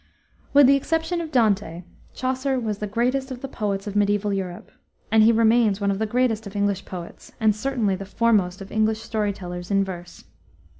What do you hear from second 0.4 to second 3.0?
With the exception of Dante, Chaucer was the